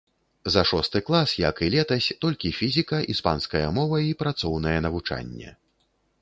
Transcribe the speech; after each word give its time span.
За 0.53 0.61
шосты 0.69 0.99
клас, 1.09 1.29
як 1.41 1.61
і 1.67 1.69
летась, 1.75 2.07
толькі 2.25 2.51
фізіка, 2.61 3.03
іспанская 3.15 3.63
мова 3.77 4.01
і 4.09 4.17
працоўнае 4.23 4.75
навучанне. 4.89 5.49